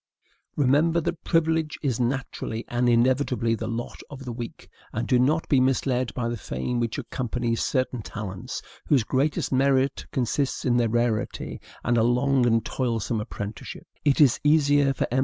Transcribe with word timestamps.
Remember 0.55 0.99
that 0.99 1.23
privilege 1.23 1.77
is 1.83 1.99
naturally 1.99 2.65
and 2.69 2.89
inevitably 2.89 3.53
the 3.53 3.67
lot 3.67 4.01
of 4.09 4.25
the 4.25 4.31
weak; 4.31 4.67
and 4.91 5.07
do 5.07 5.19
not 5.19 5.47
be 5.47 5.59
misled 5.59 6.11
by 6.15 6.27
the 6.27 6.37
fame 6.37 6.79
which 6.79 6.97
accompanies 6.97 7.61
certain 7.61 8.01
talents 8.01 8.63
whose 8.87 9.03
greatest 9.03 9.51
merit 9.51 10.07
consists 10.11 10.65
in 10.65 10.77
their 10.77 10.89
rarity, 10.89 11.61
and 11.83 11.99
a 11.99 12.03
long 12.03 12.47
and 12.47 12.65
toilsome 12.65 13.21
apprenticeship. 13.21 13.85
It 14.03 14.19
is 14.19 14.39
easier 14.43 14.91
for 14.95 15.05
M. 15.11 15.19